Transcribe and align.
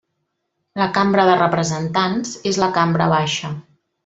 La 0.81 0.87
Cambra 0.95 1.25
de 1.31 1.35
Representants 1.41 2.33
és 2.53 2.61
la 2.65 2.71
cambra 2.79 3.11
baixa. 3.17 3.53